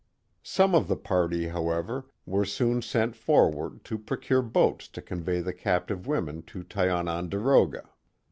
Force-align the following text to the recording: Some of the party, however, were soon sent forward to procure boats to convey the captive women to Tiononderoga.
Some 0.41 0.73
of 0.73 0.87
the 0.87 0.95
party, 0.95 1.49
however, 1.49 2.07
were 2.25 2.43
soon 2.43 2.81
sent 2.81 3.15
forward 3.15 3.83
to 3.85 3.99
procure 3.99 4.41
boats 4.41 4.87
to 4.87 4.99
convey 4.99 5.41
the 5.41 5.53
captive 5.53 6.07
women 6.07 6.41
to 6.47 6.63
Tiononderoga. 6.63 7.87